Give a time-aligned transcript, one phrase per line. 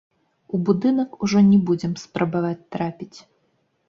[0.57, 3.17] У будынак ужо не будзем спрабаваць трапіць.